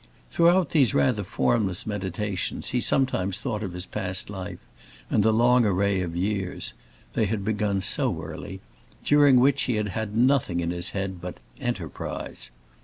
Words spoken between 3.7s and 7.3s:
his past life and the long array of years (they